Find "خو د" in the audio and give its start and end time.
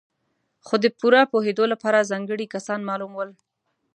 0.65-0.85